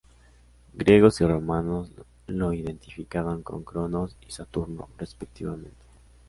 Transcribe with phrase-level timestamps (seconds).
[0.73, 1.91] Griegos y romanos
[2.25, 5.77] lo identificaban con Cronos y Saturno, respectivamente.